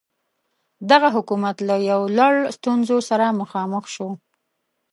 [0.89, 4.09] دغه حکومت له یو لړ ستونزو سره مخامخ شو.